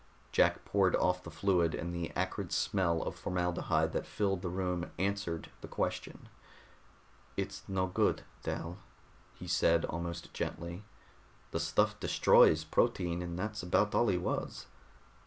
[0.31, 4.89] Jack poured off the fluid, and the acrid smell of formaldehyde that filled the room
[4.97, 6.27] answered the question.
[7.37, 8.79] "It's no good, Dal,"
[9.35, 10.83] he said, almost gently.
[11.51, 14.65] "The stuff destroys protein, and that's about all he was.